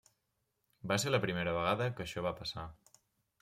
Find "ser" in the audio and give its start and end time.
1.03-1.11